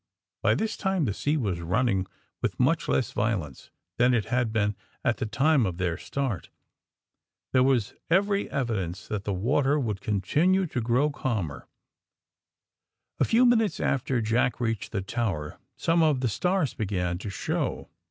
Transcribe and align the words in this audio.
By 0.41 0.55
this 0.55 0.77
time 0.77 1.05
the 1.05 1.13
sea 1.13 1.37
was 1.37 1.61
running 1.61 2.07
with 2.41 2.59
much 2.59 2.87
less 2.87 3.11
violence 3.11 3.69
than 3.97 4.15
it 4.15 4.25
had 4.33 4.51
been 4.51 4.75
at 5.05 5.17
the 5.17 5.27
time 5.27 5.63
of 5.67 5.77
their 5.77 5.95
start. 5.95 6.49
There 7.53 7.61
was 7.61 7.93
every 8.09 8.49
evidence 8.49 9.07
that 9.09 9.25
the 9.25 9.31
water 9.33 9.79
would 9.79 10.01
continue 10.01 10.65
to 10.65 10.81
grow 10.81 11.11
calmer. 11.11 11.67
A 13.19 13.25
few 13.25 13.45
minutes 13.45 13.79
after 13.79 14.21
Jack 14.23 14.59
reached 14.59 14.91
the 14.91 15.03
tower 15.03 15.59
some 15.77 16.01
of 16.01 16.21
the 16.21 16.29
stars 16.29 16.73
began 16.73 17.19
to 17.19 17.29
show. 17.29 17.87